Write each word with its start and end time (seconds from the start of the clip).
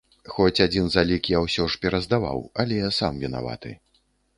Хоць 0.35 0.63
адзін 0.65 0.87
залік 0.95 1.29
я 1.35 1.43
ўсё 1.45 1.69
ж 1.75 1.81
пераздаваў, 1.85 2.45
але 2.65 2.85
сам 3.01 3.13
вінаваты. 3.27 3.81